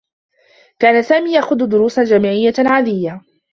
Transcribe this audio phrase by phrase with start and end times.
[0.79, 3.21] كان سامي يأخذ دروسا جامعيّة عاديّة.